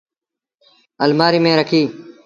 اَلمآريٚ 1.03 1.43
ميݩ 1.43 1.57
رکي۔ 1.59 1.81